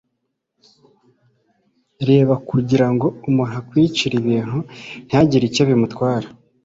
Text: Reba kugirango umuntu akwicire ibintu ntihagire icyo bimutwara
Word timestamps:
Reba 2.09 2.33
kugirango 2.47 3.07
umuntu 3.27 3.53
akwicire 3.61 4.15
ibintu 4.21 4.59
ntihagire 5.05 5.43
icyo 5.47 5.63
bimutwara 5.69 6.27